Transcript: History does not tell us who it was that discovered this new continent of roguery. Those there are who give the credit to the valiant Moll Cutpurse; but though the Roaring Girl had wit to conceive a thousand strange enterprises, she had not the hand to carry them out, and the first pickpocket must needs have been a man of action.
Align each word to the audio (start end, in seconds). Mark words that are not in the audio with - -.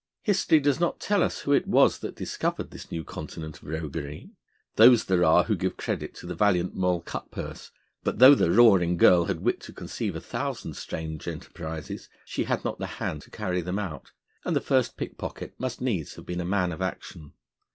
History 0.23 0.59
does 0.59 0.79
not 0.79 0.99
tell 0.99 1.21
us 1.21 1.41
who 1.41 1.53
it 1.53 1.67
was 1.67 1.99
that 1.99 2.15
discovered 2.15 2.71
this 2.71 2.91
new 2.91 3.03
continent 3.03 3.61
of 3.61 3.67
roguery. 3.69 4.31
Those 4.75 5.05
there 5.05 5.23
are 5.23 5.43
who 5.43 5.55
give 5.55 5.73
the 5.77 5.83
credit 5.83 6.15
to 6.15 6.25
the 6.25 6.33
valiant 6.33 6.73
Moll 6.73 7.01
Cutpurse; 7.03 7.69
but 8.03 8.17
though 8.17 8.33
the 8.33 8.49
Roaring 8.49 8.97
Girl 8.97 9.25
had 9.25 9.41
wit 9.41 9.61
to 9.61 9.73
conceive 9.73 10.15
a 10.15 10.19
thousand 10.19 10.73
strange 10.73 11.27
enterprises, 11.27 12.09
she 12.25 12.45
had 12.45 12.65
not 12.65 12.79
the 12.79 12.87
hand 12.97 13.21
to 13.21 13.29
carry 13.29 13.61
them 13.61 13.77
out, 13.77 14.11
and 14.43 14.55
the 14.55 14.59
first 14.59 14.97
pickpocket 14.97 15.53
must 15.59 15.81
needs 15.81 16.15
have 16.15 16.25
been 16.25 16.41
a 16.41 16.45
man 16.45 16.71
of 16.71 16.81
action. 16.81 17.33